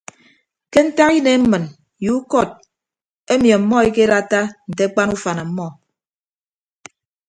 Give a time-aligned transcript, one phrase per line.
[0.71, 1.65] Ke ntak inem mmịn
[2.03, 2.49] ye ukọt
[3.33, 4.39] emi ọmmọ ekedatta
[4.69, 5.67] nte akpan ufan ọmmọ.